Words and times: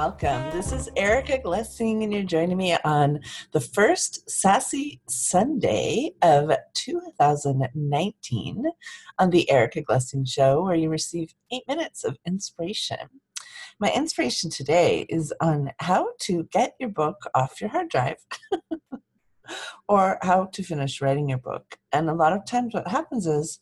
welcome. 0.00 0.50
This 0.50 0.72
is 0.72 0.88
Erica 0.96 1.40
Glessing, 1.44 2.02
and 2.02 2.10
you're 2.10 2.22
joining 2.22 2.56
me 2.56 2.74
on 2.86 3.20
the 3.52 3.60
first 3.60 4.30
Sassy 4.30 4.98
Sunday 5.10 6.12
of 6.22 6.50
2019 6.72 8.64
on 9.18 9.28
the 9.28 9.50
Erica 9.50 9.82
Glessing 9.82 10.26
Show, 10.26 10.62
where 10.62 10.74
you 10.74 10.88
receive 10.88 11.34
eight 11.52 11.64
minutes 11.68 12.02
of 12.02 12.16
inspiration. 12.26 12.96
My 13.78 13.92
inspiration 13.94 14.48
today 14.48 15.04
is 15.10 15.34
on 15.42 15.70
how 15.80 16.12
to 16.20 16.44
get 16.44 16.76
your 16.80 16.88
book 16.88 17.18
off 17.34 17.60
your 17.60 17.68
hard 17.68 17.90
drive. 17.90 18.16
or 19.88 20.18
how 20.22 20.46
to 20.46 20.62
finish 20.62 21.02
writing 21.02 21.28
your 21.28 21.38
book. 21.38 21.76
And 21.92 22.08
a 22.08 22.14
lot 22.14 22.32
of 22.32 22.46
times, 22.46 22.72
what 22.72 22.88
happens 22.88 23.26
is 23.26 23.58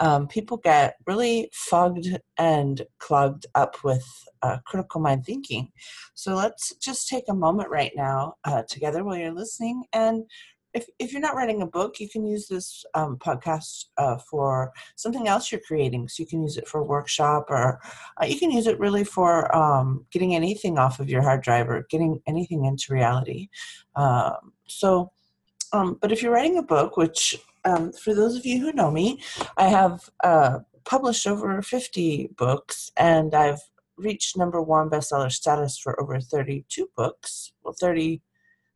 um, 0.00 0.26
people 0.26 0.56
get 0.56 0.96
really 1.06 1.50
fogged 1.52 2.08
and 2.38 2.82
clogged 2.98 3.46
up 3.54 3.76
with 3.84 4.04
uh, 4.42 4.56
critical 4.64 5.00
mind 5.00 5.24
thinking. 5.24 5.70
So 6.14 6.34
let's 6.34 6.74
just 6.76 7.08
take 7.08 7.24
a 7.28 7.34
moment 7.34 7.68
right 7.68 7.92
now 7.94 8.34
uh, 8.44 8.62
together 8.68 9.04
while 9.04 9.16
you're 9.16 9.32
listening. 9.32 9.84
And 9.92 10.24
if, 10.72 10.86
if 10.98 11.12
you're 11.12 11.20
not 11.20 11.34
writing 11.34 11.62
a 11.62 11.66
book, 11.66 12.00
you 12.00 12.08
can 12.08 12.24
use 12.24 12.46
this 12.48 12.84
um, 12.94 13.18
podcast 13.18 13.86
uh, 13.98 14.16
for 14.18 14.72
something 14.96 15.28
else 15.28 15.50
you're 15.50 15.60
creating. 15.60 16.08
So 16.08 16.22
you 16.22 16.26
can 16.26 16.42
use 16.42 16.56
it 16.56 16.68
for 16.68 16.82
workshop 16.82 17.46
or 17.50 17.80
uh, 18.22 18.24
you 18.24 18.38
can 18.38 18.50
use 18.50 18.66
it 18.66 18.78
really 18.78 19.04
for 19.04 19.54
um, 19.54 20.06
getting 20.12 20.34
anything 20.34 20.78
off 20.78 21.00
of 21.00 21.10
your 21.10 21.22
hard 21.22 21.42
drive 21.42 21.68
or 21.68 21.86
getting 21.90 22.22
anything 22.26 22.64
into 22.64 22.94
reality. 22.94 23.48
Um, 23.96 24.52
so, 24.66 25.10
um, 25.72 25.98
but 26.00 26.12
if 26.12 26.22
you're 26.22 26.32
writing 26.32 26.58
a 26.58 26.62
book, 26.62 26.96
which 26.96 27.36
um, 27.64 27.92
for 27.92 28.14
those 28.14 28.36
of 28.36 28.46
you 28.46 28.60
who 28.60 28.72
know 28.72 28.90
me, 28.90 29.22
I 29.56 29.68
have 29.68 30.08
uh, 30.22 30.60
published 30.84 31.26
over 31.26 31.60
50 31.62 32.30
books 32.36 32.90
and 32.96 33.34
I've 33.34 33.60
reached 33.96 34.36
number 34.36 34.62
one 34.62 34.90
bestseller 34.90 35.30
status 35.30 35.78
for 35.78 36.00
over 36.00 36.20
32 36.20 36.88
books. 36.96 37.52
Well, 37.62 37.74
30, 37.78 38.22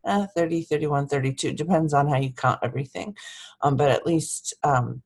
uh, 0.05 0.27
30, 0.37 0.63
31, 0.63 1.09
32, 1.09 1.53
depends 1.53 1.95
on 1.95 2.09
how 2.09 2.17
you 2.17 2.33
count 2.33 2.61
everything. 2.63 3.17
Um, 3.63 3.77
but 3.77 3.91
at 3.91 4.07
least 4.07 4.55
um, 4.63 5.03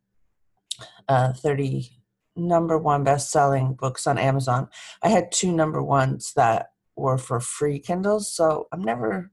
uh, 1.09 1.33
30 1.33 1.91
number 2.37 2.79
one 2.79 3.05
best 3.05 3.31
selling 3.31 3.75
books 3.75 4.07
on 4.07 4.19
Amazon. 4.19 4.69
I 5.03 5.09
had 5.09 5.33
two 5.33 5.53
number 5.53 5.83
ones 5.83 6.33
that 6.37 6.71
were 6.97 7.19
for 7.19 7.41
free 7.41 7.79
Kindles, 7.79 8.33
so 8.33 8.67
I'm 8.73 8.83
never 8.83 9.31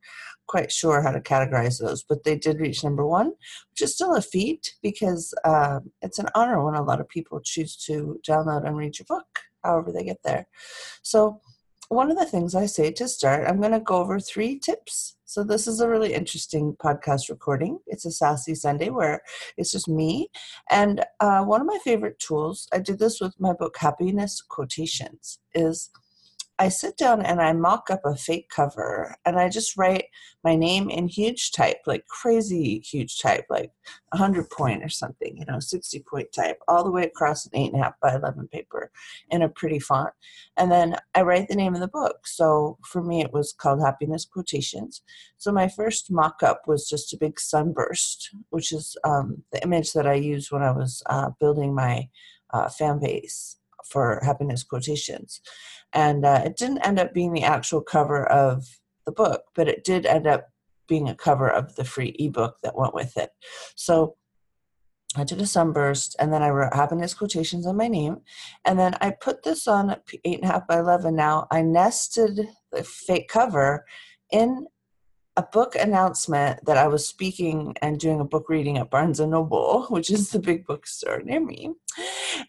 quite 0.47 0.71
sure 0.71 1.01
how 1.01 1.11
to 1.11 1.19
categorize 1.19 1.79
those, 1.79 2.03
but 2.03 2.23
they 2.23 2.35
did 2.35 2.59
reach 2.59 2.83
number 2.83 3.05
one, 3.05 3.27
which 3.71 3.81
is 3.81 3.93
still 3.93 4.15
a 4.15 4.21
feat 4.21 4.75
because 4.81 5.33
uh, 5.43 5.79
it's 6.01 6.19
an 6.19 6.29
honor 6.35 6.63
when 6.63 6.75
a 6.75 6.83
lot 6.83 7.01
of 7.01 7.09
people 7.09 7.39
choose 7.43 7.75
to 7.75 8.19
download 8.27 8.65
and 8.65 8.77
read 8.77 8.97
your 8.97 9.05
book, 9.07 9.25
however 9.63 9.91
they 9.91 10.03
get 10.03 10.21
there. 10.23 10.47
So, 11.01 11.41
one 11.89 12.09
of 12.09 12.17
the 12.17 12.25
things 12.25 12.55
I 12.55 12.65
say 12.65 12.91
to 12.93 13.07
start, 13.07 13.47
I'm 13.47 13.59
going 13.59 13.71
to 13.71 13.79
go 13.79 13.97
over 13.97 14.19
three 14.19 14.57
tips. 14.57 15.17
So, 15.25 15.43
this 15.43 15.67
is 15.67 15.81
a 15.81 15.89
really 15.89 16.13
interesting 16.13 16.75
podcast 16.83 17.29
recording. 17.29 17.79
It's 17.85 18.05
a 18.05 18.11
Sassy 18.11 18.55
Sunday 18.55 18.89
where 18.89 19.21
it's 19.57 19.71
just 19.71 19.87
me. 19.87 20.29
And 20.71 21.05
uh, 21.19 21.43
one 21.43 21.61
of 21.61 21.67
my 21.67 21.77
favorite 21.83 22.17
tools, 22.19 22.67
I 22.73 22.79
did 22.79 22.97
this 22.97 23.21
with 23.21 23.39
my 23.39 23.53
book 23.53 23.75
Happiness 23.77 24.41
Quotations, 24.41 25.39
is 25.53 25.91
I 26.57 26.69
sit 26.69 26.95
down 26.95 27.21
and 27.21 27.41
I 27.41 27.51
mock 27.51 27.89
up 27.89 28.01
a 28.05 28.15
fake 28.15 28.49
cover 28.49 29.15
and 29.25 29.37
I 29.37 29.49
just 29.49 29.75
write 29.75 30.05
my 30.43 30.55
name 30.55 30.89
in 30.89 31.09
huge 31.09 31.51
type, 31.51 31.81
like 31.85 32.07
crazy 32.07 32.79
huge 32.79 33.19
type, 33.19 33.45
like 33.49 33.71
100 34.09 34.49
point 34.49 34.81
or 34.81 34.87
something, 34.87 35.37
you 35.37 35.43
know, 35.45 35.59
60 35.59 35.99
point 36.09 36.31
type, 36.31 36.59
all 36.67 36.85
the 36.85 36.91
way 36.91 37.03
across 37.03 37.45
an 37.45 37.51
8.5 37.51 37.93
by 38.01 38.15
11 38.15 38.47
paper 38.47 38.89
in 39.29 39.41
a 39.41 39.49
pretty 39.49 39.79
font. 39.79 40.11
And 40.55 40.71
then 40.71 40.95
I 41.13 41.23
write 41.23 41.49
the 41.49 41.55
name 41.55 41.73
of 41.73 41.81
the 41.81 41.89
book. 41.89 42.25
So 42.25 42.77
for 42.85 43.03
me, 43.03 43.21
it 43.21 43.33
was 43.33 43.51
called 43.51 43.81
Happiness 43.81 44.23
Quotations. 44.23 45.01
So 45.37 45.51
my 45.51 45.67
first 45.67 46.09
mock 46.09 46.41
up 46.41 46.61
was 46.67 46.87
just 46.87 47.13
a 47.13 47.17
big 47.17 47.37
sunburst, 47.37 48.29
which 48.51 48.71
is 48.71 48.95
um, 49.03 49.43
the 49.51 49.61
image 49.61 49.91
that 49.91 50.07
I 50.07 50.13
used 50.13 50.51
when 50.51 50.63
I 50.63 50.71
was 50.71 51.03
uh, 51.07 51.31
building 51.37 51.75
my 51.75 52.07
uh, 52.51 52.69
fan 52.69 52.99
base 52.99 53.57
for 53.85 54.19
happiness 54.23 54.63
quotations. 54.63 55.41
And 55.95 56.25
uh, 56.25 56.43
it 56.45 56.57
didn't 56.57 56.85
end 56.85 56.99
up 56.99 57.13
being 57.13 57.33
the 57.33 57.43
actual 57.43 57.81
cover 57.81 58.25
of 58.25 58.65
the 59.05 59.11
book, 59.11 59.43
but 59.55 59.67
it 59.67 59.83
did 59.83 60.05
end 60.05 60.27
up 60.27 60.49
being 60.87 61.09
a 61.09 61.15
cover 61.15 61.49
of 61.49 61.75
the 61.75 61.85
free 61.85 62.15
ebook 62.19 62.57
that 62.61 62.77
went 62.77 62.93
with 62.93 63.17
it. 63.17 63.31
So 63.75 64.17
I 65.17 65.23
did 65.23 65.41
a 65.41 65.47
sunburst 65.47 66.15
and 66.19 66.31
then 66.31 66.43
I 66.43 66.49
wrote 66.49 66.73
happiness 66.73 67.13
quotations 67.13 67.65
on 67.65 67.77
my 67.77 67.87
name. 67.87 68.17
And 68.65 68.77
then 68.77 68.95
I 69.01 69.11
put 69.11 69.43
this 69.43 69.67
on 69.67 69.95
eight 70.25 70.41
and 70.41 70.43
a 70.43 70.53
half 70.53 70.67
by 70.67 70.79
11. 70.79 71.15
Now 71.15 71.47
I 71.51 71.61
nested 71.61 72.47
the 72.71 72.83
fake 72.83 73.29
cover 73.29 73.85
in 74.31 74.67
a 75.37 75.43
book 75.43 75.75
announcement 75.75 76.65
that 76.65 76.77
I 76.77 76.87
was 76.87 77.05
speaking 77.05 77.75
and 77.81 77.99
doing 77.99 78.19
a 78.19 78.25
book 78.25 78.47
reading 78.47 78.77
at 78.77 78.89
Barnes 78.89 79.19
and 79.19 79.31
Noble, 79.31 79.85
which 79.89 80.09
is 80.09 80.29
the 80.29 80.39
big 80.39 80.65
bookstore 80.65 81.21
near 81.23 81.43
me. 81.43 81.73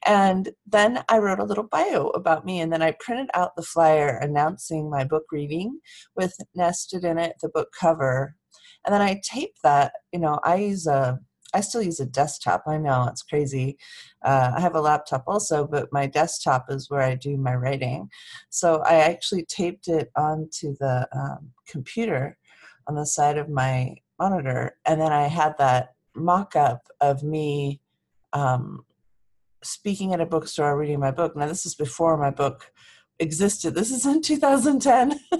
And 0.07 0.51
then 0.67 1.03
I 1.09 1.19
wrote 1.19 1.41
a 1.41 1.45
little 1.45 1.65
bio 1.65 2.09
about 2.09 2.47
me, 2.47 2.61
and 2.61 2.73
then 2.73 2.83
I 2.83 2.93
printed 3.01 3.29
out 3.35 3.57
the 3.57 3.63
flyer 3.63 4.19
announcing 4.23 4.89
my 4.89 5.05
book 5.05 5.25
reading 5.33 5.81
with 6.15 6.37
nested 6.55 7.05
in 7.05 7.19
it 7.19 7.35
the 7.43 7.49
book 7.49 7.69
cover. 7.79 8.37
And 8.85 8.95
then 8.95 9.03
I 9.03 9.21
taped 9.25 9.63
that. 9.63 9.93
You 10.13 10.21
know, 10.21 10.39
I 10.45 10.57
use 10.57 10.87
a 10.87 11.19
I 11.55 11.61
still 11.61 11.83
use 11.83 12.01
a 12.01 12.07
desktop. 12.07 12.65
I 12.67 12.77
know 12.77 13.07
it's 13.09 13.23
crazy. 13.23 13.79
Uh, 14.23 14.53
I 14.57 14.61
have 14.61 14.75
a 14.75 14.81
laptop 14.81 15.25
also, 15.27 15.67
but 15.67 15.93
my 15.93 16.07
desktop 16.07 16.67
is 16.71 16.91
where 16.91 17.03
I 17.03 17.15
do 17.15 17.37
my 17.37 17.55
writing. 17.55 18.11
So 18.51 18.83
I 18.83 18.97
actually 18.97 19.45
taped 19.47 19.89
it 19.89 20.11
onto 20.17 20.77
the 20.79 21.09
um, 21.17 21.51
computer 21.67 22.37
on 22.89 22.95
the 22.95 23.07
side 23.07 23.39
of 23.39 23.49
my 23.49 23.97
monitor, 24.19 24.77
and 24.85 25.01
then 25.01 25.13
I 25.13 25.27
had 25.27 25.57
that 25.59 25.95
mock 26.15 26.57
up 26.57 26.83
of 27.01 27.23
me 27.23 27.81
um, 28.33 28.85
speaking 29.69 30.13
at 30.13 30.21
a 30.21 30.27
bookstore 30.27 30.77
reading 30.77 31.01
my 31.01 31.11
book. 31.11 31.37
Now, 31.37 31.47
this 31.47 31.67
is 31.67 31.75
before 31.75 32.17
my 32.17 32.31
book 32.31 32.73
existed. 33.19 33.75
This 33.75 33.91
is 33.91 34.07
in 34.07 34.23
2010. 34.23 35.21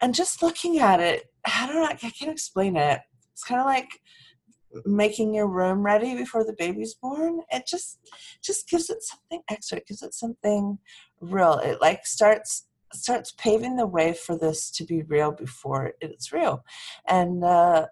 and 0.00 0.14
just 0.14 0.42
looking 0.42 0.78
at 0.78 1.00
it, 1.00 1.24
I 1.44 1.66
don't 1.66 1.76
know, 1.76 1.84
I 1.84 1.94
can't 1.94 2.30
explain 2.30 2.76
it. 2.76 3.00
It's 3.32 3.44
kind 3.44 3.60
of 3.60 3.66
like 3.66 4.00
making 4.84 5.34
your 5.34 5.48
room 5.48 5.84
ready 5.84 6.14
before 6.14 6.44
the 6.44 6.54
baby's 6.56 6.94
born 6.94 7.40
it 7.50 7.66
just 7.66 7.98
just 8.40 8.68
gives 8.68 8.88
it 8.88 9.02
something 9.02 9.42
extra 9.50 9.78
it 9.78 9.86
gives 9.88 10.00
it 10.00 10.14
something 10.14 10.78
real 11.20 11.58
it 11.58 11.80
like 11.80 12.06
starts 12.06 12.68
starts 12.92 13.32
paving 13.32 13.76
the 13.76 13.86
way 13.86 14.12
for 14.12 14.36
this 14.36 14.70
to 14.70 14.84
be 14.84 15.02
real 15.02 15.32
before 15.32 15.92
it's 16.00 16.32
real. 16.32 16.64
And 17.06 17.44
uh, 17.44 17.86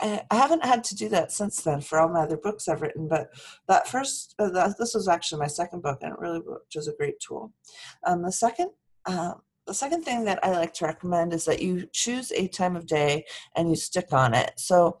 I 0.00 0.22
haven't 0.30 0.64
had 0.64 0.84
to 0.84 0.94
do 0.94 1.08
that 1.10 1.32
since 1.32 1.62
then 1.62 1.80
for 1.80 1.98
all 1.98 2.08
my 2.08 2.20
other 2.20 2.36
books 2.36 2.68
I've 2.68 2.82
written, 2.82 3.08
but 3.08 3.28
that 3.66 3.88
first, 3.88 4.34
uh, 4.38 4.50
that, 4.50 4.76
this 4.78 4.94
was 4.94 5.08
actually 5.08 5.40
my 5.40 5.46
second 5.46 5.82
book, 5.82 5.98
and 6.02 6.12
it 6.12 6.18
really 6.18 6.40
was 6.40 6.88
a 6.88 6.96
great 6.96 7.18
tool. 7.20 7.52
Um, 8.06 8.22
the 8.22 8.32
second, 8.32 8.70
uh, 9.06 9.34
the 9.66 9.74
second 9.74 10.02
thing 10.04 10.24
that 10.24 10.44
I 10.44 10.50
like 10.50 10.74
to 10.74 10.84
recommend 10.84 11.32
is 11.32 11.44
that 11.46 11.62
you 11.62 11.86
choose 11.92 12.30
a 12.32 12.46
time 12.48 12.76
of 12.76 12.86
day 12.86 13.24
and 13.56 13.68
you 13.68 13.76
stick 13.76 14.12
on 14.12 14.34
it. 14.34 14.52
So 14.56 14.98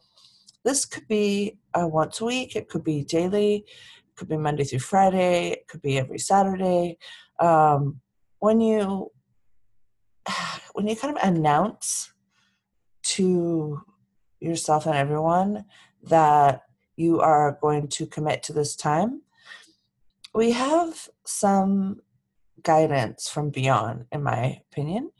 this 0.64 0.84
could 0.84 1.06
be 1.06 1.58
uh, 1.74 1.86
once 1.86 2.20
a 2.20 2.24
week, 2.24 2.56
it 2.56 2.68
could 2.68 2.82
be 2.82 3.04
daily, 3.04 3.56
it 3.56 4.16
could 4.16 4.28
be 4.28 4.36
Monday 4.36 4.64
through 4.64 4.80
Friday, 4.80 5.50
it 5.50 5.68
could 5.68 5.82
be 5.82 5.98
every 5.98 6.18
Saturday. 6.18 6.98
Um, 7.38 8.00
when 8.38 8.60
you 8.60 9.12
when 10.72 10.88
you 10.88 10.96
kind 10.96 11.16
of 11.16 11.22
announce 11.22 12.12
to 13.02 13.80
yourself 14.40 14.86
and 14.86 14.96
everyone 14.96 15.64
that 16.02 16.62
you 16.96 17.20
are 17.20 17.58
going 17.60 17.88
to 17.88 18.06
commit 18.06 18.42
to 18.44 18.52
this 18.52 18.76
time. 18.76 19.22
We 20.34 20.52
have 20.52 21.08
some 21.24 22.00
guidance 22.62 23.28
from 23.28 23.50
beyond 23.50 24.06
in 24.10 24.22
my 24.22 24.60
opinion. 24.70 25.10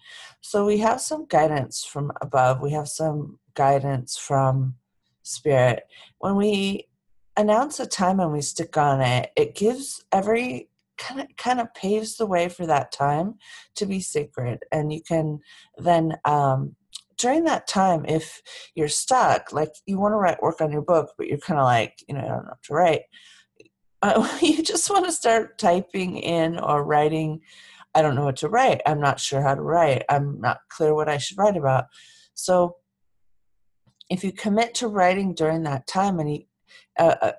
So 0.40 0.66
we 0.66 0.78
have 0.78 1.00
some 1.00 1.26
guidance 1.26 1.84
from 1.84 2.12
above. 2.20 2.60
We 2.60 2.72
have 2.72 2.88
some 2.88 3.38
guidance 3.54 4.16
from 4.16 4.74
spirit. 5.22 5.84
When 6.18 6.36
we 6.36 6.88
announce 7.36 7.78
a 7.78 7.86
time 7.86 8.20
and 8.20 8.32
we 8.32 8.40
stick 8.40 8.78
on 8.78 9.02
it 9.02 9.30
it 9.36 9.54
gives 9.54 10.02
every 10.10 10.70
kind 10.96 11.20
of 11.20 11.26
kind 11.36 11.60
of 11.60 11.72
paves 11.74 12.16
the 12.16 12.26
way 12.26 12.48
for 12.48 12.66
that 12.66 12.92
time 12.92 13.34
to 13.74 13.86
be 13.86 14.00
sacred. 14.00 14.60
And 14.72 14.92
you 14.92 15.02
can 15.02 15.40
then 15.76 16.16
um, 16.24 16.74
during 17.18 17.44
that 17.44 17.66
time 17.66 18.04
if 18.06 18.42
you're 18.74 18.88
stuck 18.88 19.52
like 19.52 19.70
you 19.86 19.98
want 19.98 20.12
to 20.12 20.16
write 20.16 20.42
work 20.42 20.60
on 20.60 20.72
your 20.72 20.82
book 20.82 21.12
but 21.16 21.26
you're 21.26 21.38
kind 21.38 21.60
of 21.60 21.64
like 21.64 21.94
you 22.08 22.14
know 22.14 22.20
i 22.20 22.28
don't 22.28 22.44
know 22.44 22.50
what 22.50 22.62
to 22.62 22.74
write 22.74 23.02
uh, 24.02 24.38
you 24.42 24.62
just 24.62 24.90
want 24.90 25.04
to 25.04 25.12
start 25.12 25.58
typing 25.58 26.16
in 26.16 26.58
or 26.58 26.84
writing 26.84 27.40
i 27.94 28.02
don't 28.02 28.14
know 28.14 28.24
what 28.24 28.36
to 28.36 28.48
write. 28.48 28.82
I'm 28.86 29.00
not 29.00 29.18
sure 29.18 29.40
how 29.40 29.54
to 29.54 29.62
write. 29.62 30.02
I'm 30.10 30.40
not 30.40 30.58
clear 30.68 30.94
what 30.94 31.08
i 31.08 31.16
should 31.16 31.38
write 31.38 31.56
about. 31.56 31.86
So 32.34 32.76
if 34.10 34.22
you 34.22 34.32
commit 34.32 34.74
to 34.76 34.88
writing 34.88 35.34
during 35.34 35.62
that 35.62 35.86
time 35.86 36.20
and 36.20 36.30
you 36.32 36.42
uh, 36.98 37.16
uh 37.22 37.32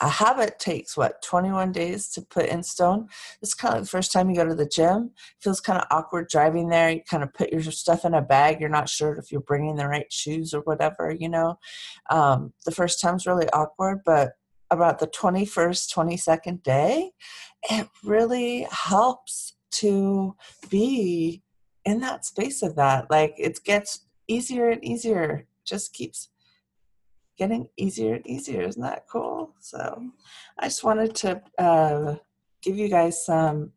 a 0.00 0.08
habit 0.08 0.58
takes 0.58 0.96
what 0.96 1.22
21 1.22 1.72
days 1.72 2.08
to 2.10 2.22
put 2.22 2.46
in 2.46 2.62
stone? 2.62 3.08
It's 3.42 3.54
kind 3.54 3.74
of 3.74 3.80
like 3.80 3.84
the 3.84 3.90
first 3.90 4.12
time 4.12 4.30
you 4.30 4.36
go 4.36 4.46
to 4.46 4.54
the 4.54 4.66
gym. 4.66 5.12
It 5.16 5.42
feels 5.42 5.60
kind 5.60 5.80
of 5.80 5.86
awkward 5.90 6.28
driving 6.28 6.68
there. 6.68 6.90
You 6.90 7.02
kind 7.08 7.22
of 7.22 7.32
put 7.34 7.52
your 7.52 7.62
stuff 7.62 8.04
in 8.04 8.14
a 8.14 8.22
bag. 8.22 8.60
You're 8.60 8.68
not 8.68 8.88
sure 8.88 9.14
if 9.14 9.30
you're 9.30 9.40
bringing 9.40 9.76
the 9.76 9.88
right 9.88 10.12
shoes 10.12 10.54
or 10.54 10.60
whatever 10.62 11.10
you 11.18 11.28
know? 11.28 11.58
Um, 12.10 12.52
the 12.64 12.72
first 12.72 13.00
time's 13.00 13.26
really 13.26 13.48
awkward 13.50 14.00
but 14.04 14.32
about 14.70 14.98
the 14.98 15.06
21st 15.06 15.92
22nd 15.94 16.62
day 16.62 17.10
it 17.70 17.88
really 18.04 18.66
helps 18.70 19.54
to 19.70 20.36
be 20.70 21.42
in 21.84 22.00
that 22.00 22.24
space 22.24 22.62
of 22.62 22.76
that. 22.76 23.10
Like 23.10 23.34
it 23.38 23.62
gets 23.64 24.06
easier 24.26 24.68
and 24.70 24.84
easier. 24.84 25.46
Just 25.64 25.92
keeps 25.92 26.28
getting 27.38 27.68
easier 27.76 28.14
and 28.14 28.26
easier. 28.26 28.62
Isn't 28.62 28.82
that 28.82 29.06
cool? 29.10 29.54
So 29.60 30.10
I 30.58 30.64
just 30.64 30.84
wanted 30.84 31.14
to 31.16 31.42
uh, 31.58 32.16
give 32.62 32.76
you 32.76 32.88
guys 32.88 33.24
some 33.24 33.72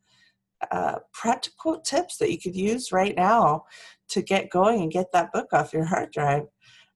uh, 0.70 1.00
practical 1.14 1.80
tips 1.80 2.18
that 2.18 2.32
you 2.32 2.40
could 2.40 2.56
use 2.56 2.92
right 2.92 3.16
now 3.16 3.66
to 4.10 4.22
get 4.22 4.50
going 4.50 4.82
and 4.82 4.92
get 4.92 5.12
that 5.12 5.32
book 5.32 5.48
off 5.54 5.74
your 5.74 5.86
hard 5.86 6.12
drive. 6.12 6.44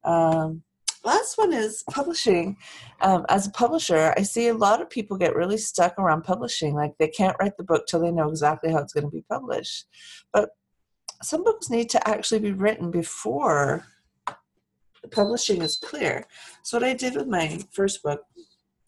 Um, 0.03 0.63
last 1.03 1.37
one 1.37 1.53
is 1.53 1.83
publishing. 1.89 2.57
Um, 3.01 3.25
as 3.29 3.47
a 3.47 3.51
publisher, 3.51 4.13
I 4.17 4.23
see 4.23 4.47
a 4.47 4.53
lot 4.53 4.81
of 4.81 4.89
people 4.89 5.17
get 5.17 5.35
really 5.35 5.57
stuck 5.57 5.97
around 5.97 6.23
publishing. 6.23 6.75
Like 6.75 6.93
they 6.99 7.07
can't 7.07 7.37
write 7.39 7.57
the 7.57 7.63
book 7.63 7.85
till 7.87 8.01
they 8.01 8.11
know 8.11 8.29
exactly 8.29 8.71
how 8.71 8.79
it's 8.79 8.93
going 8.93 9.05
to 9.05 9.15
be 9.15 9.25
published. 9.29 9.85
But 10.33 10.49
some 11.23 11.43
books 11.43 11.69
need 11.69 11.89
to 11.91 12.07
actually 12.07 12.39
be 12.39 12.51
written 12.51 12.91
before 12.91 13.85
publishing 15.11 15.61
is 15.61 15.77
clear. 15.77 16.25
So 16.63 16.77
what 16.77 16.87
I 16.87 16.93
did 16.93 17.15
with 17.15 17.27
my 17.27 17.59
first 17.71 18.03
book, 18.03 18.21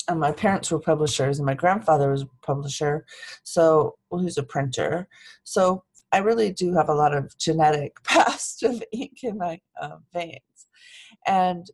and 0.07 0.19
my 0.19 0.31
parents 0.31 0.71
were 0.71 0.79
publishers, 0.79 1.39
and 1.39 1.45
my 1.45 1.53
grandfather 1.53 2.11
was 2.11 2.23
a 2.23 2.29
publisher, 2.45 3.05
so 3.43 3.95
well, 4.09 4.21
he's 4.21 4.37
a 4.37 4.43
printer. 4.43 5.07
So 5.43 5.83
I 6.11 6.19
really 6.19 6.53
do 6.53 6.73
have 6.73 6.89
a 6.89 6.93
lot 6.93 7.13
of 7.13 7.37
genetic 7.37 8.01
past 8.03 8.63
of 8.63 8.83
ink 8.91 9.19
in 9.23 9.37
my 9.37 9.59
uh, 9.81 9.97
veins, 10.13 10.67
and 11.25 11.69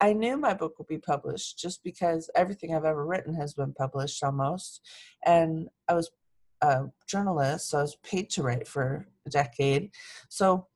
I 0.00 0.12
knew 0.12 0.36
my 0.36 0.52
book 0.52 0.78
would 0.78 0.88
be 0.88 0.98
published 0.98 1.58
just 1.58 1.82
because 1.82 2.28
everything 2.34 2.74
I've 2.74 2.84
ever 2.84 3.06
written 3.06 3.34
has 3.34 3.54
been 3.54 3.72
published 3.72 4.22
almost, 4.22 4.80
and 5.24 5.68
I 5.88 5.94
was 5.94 6.10
a 6.62 6.86
journalist, 7.06 7.70
so 7.70 7.78
I 7.78 7.82
was 7.82 7.96
paid 8.02 8.30
to 8.30 8.42
write 8.42 8.66
for 8.66 9.06
a 9.26 9.30
decade. 9.30 9.90
So 10.28 10.66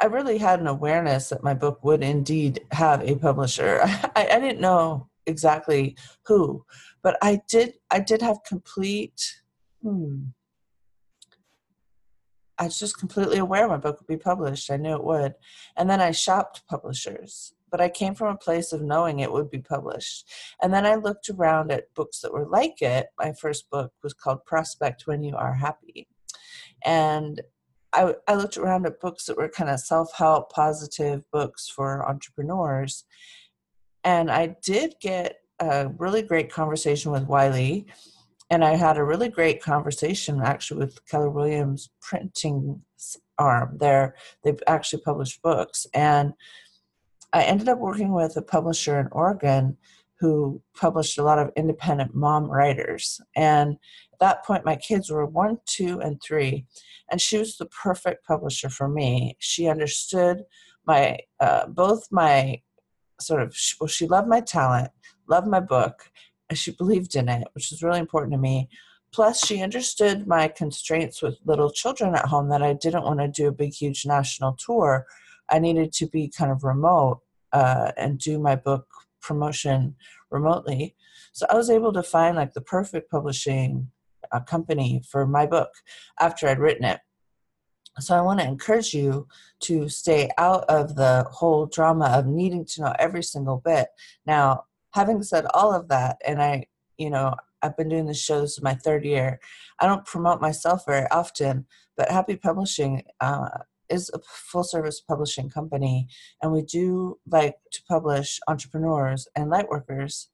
I 0.00 0.06
really 0.06 0.38
had 0.38 0.60
an 0.60 0.66
awareness 0.66 1.28
that 1.28 1.44
my 1.44 1.54
book 1.54 1.84
would 1.84 2.02
indeed 2.02 2.60
have 2.72 3.02
a 3.02 3.16
publisher. 3.16 3.80
I, 3.84 4.28
I 4.32 4.40
didn't 4.40 4.60
know 4.60 5.08
exactly 5.26 5.96
who, 6.26 6.64
but 7.02 7.16
I 7.22 7.40
did. 7.48 7.74
I 7.90 8.00
did 8.00 8.22
have 8.22 8.42
complete. 8.44 9.40
Hmm, 9.82 10.26
I 12.58 12.64
was 12.64 12.78
just 12.78 12.98
completely 12.98 13.38
aware 13.38 13.68
my 13.68 13.76
book 13.76 14.00
would 14.00 14.06
be 14.06 14.22
published. 14.22 14.70
I 14.70 14.76
knew 14.76 14.94
it 14.94 15.04
would, 15.04 15.34
and 15.76 15.88
then 15.88 16.00
I 16.00 16.10
shopped 16.10 16.66
publishers. 16.68 17.52
But 17.70 17.80
I 17.80 17.88
came 17.88 18.14
from 18.14 18.28
a 18.32 18.38
place 18.38 18.72
of 18.72 18.80
knowing 18.80 19.18
it 19.18 19.32
would 19.32 19.50
be 19.50 19.58
published, 19.58 20.30
and 20.62 20.72
then 20.72 20.86
I 20.86 20.94
looked 20.94 21.28
around 21.28 21.70
at 21.70 21.92
books 21.94 22.20
that 22.20 22.32
were 22.32 22.46
like 22.46 22.80
it. 22.80 23.08
My 23.18 23.32
first 23.32 23.68
book 23.70 23.92
was 24.02 24.14
called 24.14 24.44
Prospect 24.46 25.06
When 25.06 25.22
You 25.22 25.36
Are 25.36 25.54
Happy, 25.54 26.08
and 26.84 27.40
I, 27.96 28.14
I 28.28 28.34
looked 28.34 28.58
around 28.58 28.86
at 28.86 29.00
books 29.00 29.24
that 29.24 29.36
were 29.36 29.48
kind 29.48 29.70
of 29.70 29.80
self 29.80 30.12
help, 30.14 30.52
positive 30.52 31.24
books 31.32 31.68
for 31.68 32.06
entrepreneurs. 32.08 33.04
And 34.04 34.30
I 34.30 34.56
did 34.62 34.94
get 35.00 35.40
a 35.58 35.88
really 35.96 36.22
great 36.22 36.52
conversation 36.52 37.10
with 37.10 37.24
Wiley. 37.24 37.86
And 38.50 38.64
I 38.64 38.76
had 38.76 38.98
a 38.98 39.04
really 39.04 39.28
great 39.28 39.62
conversation 39.62 40.40
actually 40.40 40.80
with 40.80 41.04
Keller 41.06 41.30
Williams 41.30 41.90
printing 42.00 42.82
arm. 43.38 43.76
There, 43.80 44.14
they've 44.44 44.62
actually 44.66 45.02
published 45.02 45.42
books. 45.42 45.86
And 45.94 46.34
I 47.32 47.42
ended 47.42 47.68
up 47.68 47.78
working 47.78 48.12
with 48.12 48.36
a 48.36 48.42
publisher 48.42 49.00
in 49.00 49.08
Oregon 49.10 49.76
who 50.18 50.62
published 50.74 51.18
a 51.18 51.22
lot 51.22 51.38
of 51.38 51.52
independent 51.56 52.14
mom 52.14 52.50
writers. 52.50 53.20
And 53.34 53.76
at 54.12 54.18
that 54.20 54.44
point, 54.44 54.64
my 54.64 54.76
kids 54.76 55.10
were 55.10 55.26
one, 55.26 55.58
two, 55.66 56.00
and 56.00 56.20
three 56.22 56.66
and 57.10 57.20
she 57.20 57.38
was 57.38 57.56
the 57.56 57.66
perfect 57.66 58.26
publisher 58.26 58.68
for 58.68 58.88
me. 58.88 59.36
She 59.38 59.68
understood 59.68 60.44
my 60.86 61.18
uh, 61.40 61.66
both 61.66 62.06
my 62.10 62.60
sort 63.20 63.42
of 63.42 63.56
well, 63.80 63.88
she 63.88 64.06
loved 64.06 64.28
my 64.28 64.40
talent, 64.40 64.90
loved 65.28 65.46
my 65.46 65.60
book, 65.60 66.10
and 66.48 66.58
she 66.58 66.72
believed 66.72 67.14
in 67.16 67.28
it, 67.28 67.46
which 67.52 67.70
was 67.70 67.82
really 67.82 68.00
important 68.00 68.32
to 68.32 68.38
me. 68.38 68.68
Plus, 69.12 69.44
she 69.44 69.62
understood 69.62 70.26
my 70.26 70.48
constraints 70.48 71.22
with 71.22 71.38
little 71.44 71.70
children 71.70 72.14
at 72.14 72.26
home 72.26 72.48
that 72.50 72.62
I 72.62 72.74
didn't 72.74 73.04
want 73.04 73.20
to 73.20 73.28
do 73.28 73.48
a 73.48 73.52
big, 73.52 73.72
huge 73.72 74.04
national 74.04 74.54
tour. 74.54 75.06
I 75.48 75.58
needed 75.58 75.92
to 75.94 76.06
be 76.06 76.28
kind 76.28 76.50
of 76.50 76.64
remote 76.64 77.20
uh, 77.52 77.92
and 77.96 78.18
do 78.18 78.38
my 78.38 78.56
book 78.56 78.86
promotion 79.26 79.96
remotely. 80.30 80.94
So 81.32 81.46
I 81.50 81.56
was 81.56 81.68
able 81.68 81.92
to 81.92 82.02
find 82.02 82.36
like 82.36 82.52
the 82.54 82.60
perfect 82.60 83.10
publishing 83.10 83.90
a 84.32 84.40
company 84.40 85.02
for 85.10 85.26
my 85.26 85.46
book 85.46 85.70
after 86.20 86.48
I'd 86.48 86.58
written 86.58 86.84
it. 86.84 87.00
So 87.98 88.14
I 88.14 88.20
want 88.20 88.40
to 88.40 88.46
encourage 88.46 88.92
you 88.92 89.26
to 89.60 89.88
stay 89.88 90.30
out 90.36 90.64
of 90.68 90.96
the 90.96 91.26
whole 91.30 91.66
drama 91.66 92.06
of 92.06 92.26
needing 92.26 92.64
to 92.66 92.82
know 92.82 92.94
every 92.98 93.22
single 93.22 93.62
bit. 93.64 93.88
Now, 94.26 94.64
having 94.92 95.22
said 95.22 95.46
all 95.54 95.72
of 95.72 95.88
that, 95.88 96.18
and 96.26 96.42
I, 96.42 96.66
you 96.98 97.10
know, 97.10 97.34
I've 97.62 97.76
been 97.76 97.88
doing 97.88 98.06
this 98.06 98.22
show, 98.22 98.40
this 98.40 98.52
is 98.52 98.62
my 98.62 98.74
third 98.74 99.04
year. 99.04 99.40
I 99.80 99.86
don't 99.86 100.04
promote 100.04 100.40
myself 100.40 100.84
very 100.86 101.06
often, 101.10 101.66
but 101.96 102.10
Happy 102.10 102.36
Publishing 102.36 103.02
uh, 103.20 103.48
is 103.90 104.10
a 104.14 104.20
full 104.26 104.64
service 104.64 105.00
publishing 105.00 105.50
company, 105.50 106.08
and 106.42 106.52
we 106.52 106.62
do 106.62 107.18
like 107.26 107.56
to 107.72 107.82
publish 107.88 108.38
entrepreneurs 108.48 109.26
and 109.36 109.50
lightworkers 109.50 110.26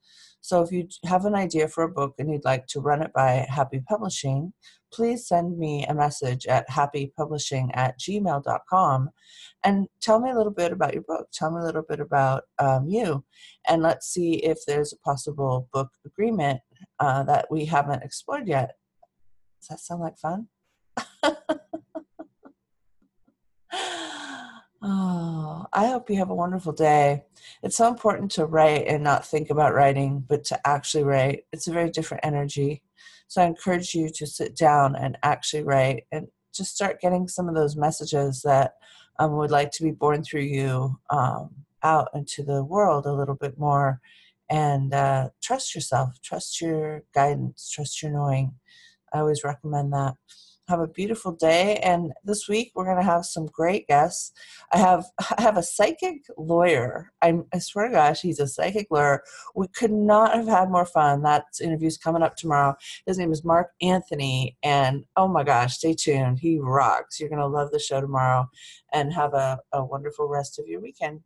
so 0.43 0.61
if 0.61 0.73
you 0.73 0.89
have 1.07 1.25
an 1.25 1.37
idea 1.37 1.69
for 1.69 1.85
a 1.85 1.89
book 1.89 2.17
and 2.19 2.29
you'd 2.29 2.45
like 2.45 2.67
to 2.69 2.81
run 2.81 3.01
it 3.01 3.13
by 3.13 3.47
Happy 3.49 3.81
Publishing, 3.89 4.53
please 4.93 5.29
send 5.29 5.57
me 5.57 5.87
a 5.87 5.95
message 5.95 6.47
at 6.47 6.69
happypublishing 6.69 7.71
at 7.75 7.99
gmail.com 8.01 9.11
and 9.63 9.87
tell 10.01 10.19
me 10.19 10.31
a 10.31 10.37
little 10.37 10.53
bit 10.53 10.73
about 10.73 10.95
your 10.95 11.05
book. 11.05 11.29
Tell 11.33 11.53
me 11.53 11.61
a 11.61 11.65
little 11.65 11.85
bit 11.89 12.01
about 12.01 12.43
um, 12.59 12.89
you. 12.89 13.25
And 13.69 13.83
let's 13.83 14.09
see 14.09 14.45
if 14.45 14.59
there's 14.67 14.93
a 14.93 14.99
possible 14.99 15.69
book 15.73 15.91
agreement 16.05 16.61
uh, 16.99 17.23
that 17.23 17.47
we 17.49 17.65
haven't 17.65 18.03
explored 18.03 18.49
yet. 18.49 18.73
Does 19.61 19.69
that 19.69 19.79
sound 19.79 20.01
like 20.01 20.19
fun? 20.19 20.49
Oh, 24.85 25.67
I 25.73 25.87
hope 25.87 26.11
you 26.11 26.17
have 26.17 26.31
a 26.31 26.35
wonderful 26.35 26.73
day. 26.73 27.25
It's 27.63 27.77
so 27.77 27.87
important 27.87 28.33
to 28.33 28.47
write 28.47 28.87
and 28.89 29.05
not 29.05 29.25
think 29.25 29.51
about 29.51 29.75
writing, 29.75 30.25
but 30.29 30.45
to 30.47 30.67
actually 30.67 31.05
write. 31.05 31.45
It's 31.53 31.69
a 31.69 31.73
very 31.73 31.89
different 31.91 32.25
energy. 32.25 32.83
So 33.29 33.43
I 33.43 33.47
encourage 33.47 33.95
you 33.95 34.11
to 34.11 34.27
sit 34.27 34.57
down 34.57 34.97
and 34.97 35.17
actually 35.23 35.63
write 35.63 36.05
and 36.11 36.27
just 36.53 36.75
start 36.75 37.01
getting 37.01 37.29
some 37.29 37.49
of 37.49 37.55
those 37.55 37.77
messages 37.77 38.43
that 38.43 38.73
um, 39.21 39.37
would 39.37 39.53
like 39.53 39.71
to 39.73 39.85
be 39.85 39.93
born 39.93 40.25
through 40.25 40.43
you 40.43 40.99
um, 41.11 41.51
out 41.85 42.09
into 42.13 42.43
the 42.43 42.65
world 42.65 43.07
a 43.07 43.13
little 43.13 43.37
bit 43.37 43.59
more. 43.59 44.01
And 44.51 44.93
uh, 44.93 45.31
trust 45.43 45.77
yourself, 45.77 46.21
trust 46.23 46.61
your 46.61 47.05
guidance, 47.15 47.71
trust 47.71 48.03
your 48.03 48.11
knowing. 48.11 48.55
I 49.15 49.21
always 49.21 49.45
recommend 49.45 49.93
that 49.93 50.17
have 50.73 50.81
a 50.81 50.89
beautiful 50.89 51.33
day 51.33 51.77
and 51.83 52.15
this 52.25 52.49
week 52.49 52.73
we're 52.75 52.87
going 52.87 52.97
to 52.97 53.03
have 53.03 53.27
some 53.27 53.45
great 53.45 53.87
guests. 53.89 54.33
I 54.73 54.79
have 54.79 55.05
i 55.39 55.43
have 55.43 55.59
a 55.59 55.63
psychic 55.63 56.23
lawyer. 56.39 57.13
I'm, 57.21 57.45
i 57.53 57.59
swear 57.59 57.89
to 57.89 57.93
gosh 57.93 58.23
he's 58.23 58.41
a 58.41 58.49
psychic 58.49 58.87
lawyer. 58.91 59.23
We 59.55 59.69
could 59.69 59.93
not 59.93 60.35
have 60.35 60.49
had 60.49 60.71
more 60.71 60.87
fun. 60.87 61.23
That 61.23 61.45
interview's 61.61 61.99
coming 61.99 62.23
up 62.23 62.37
tomorrow. 62.37 62.75
His 63.05 63.19
name 63.19 63.33
is 63.33 63.45
mark 63.45 63.73
anthony 63.83 64.57
and 64.63 65.05
oh 65.17 65.29
my 65.29 65.45
gosh 65.45 65.77
stay 65.77 65.93
tuned. 65.93 66.39
He 66.39 66.59
rocks. 66.59 67.21
You're 67.21 67.29
going 67.29 67.39
to 67.39 67.47
love 67.47 67.71
the 67.71 67.79
show 67.79 68.01
tomorrow 68.01 68.49
and 68.95 69.13
have 69.13 69.35
a, 69.35 69.59
a 69.73 69.85
wonderful 69.85 70.27
rest 70.27 70.59
of 70.59 70.67
your 70.67 70.81
weekend 70.81 71.21